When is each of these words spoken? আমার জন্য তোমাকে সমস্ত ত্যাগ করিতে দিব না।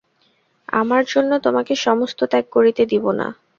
আমার 0.73 1.03
জন্য 1.05 1.31
তোমাকে 1.39 1.73
সমস্ত 1.85 2.19
ত্যাগ 2.31 2.45
করিতে 2.51 2.83
দিব 2.85 3.05
না। 3.19 3.27